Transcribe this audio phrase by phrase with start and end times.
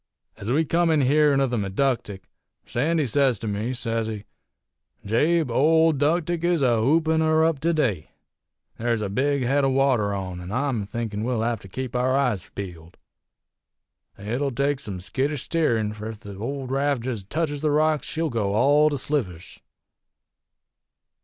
[0.35, 2.21] "Ez we come in hearin' of the Meductic,
[2.65, 4.23] Sandy sez to me, sez he:
[5.05, 8.09] 'Jabe, old 'Ductic is a hoopin' her up to day.
[8.79, 12.17] There's a big head o' water on, an' I'm thinkin' we'll hev to keep our
[12.17, 12.97] eyes peeled.
[14.17, 18.31] It'll take some skittish steerin', fur ef the old raft jest teches the rocks she'll
[18.31, 19.61] go all to slivers.'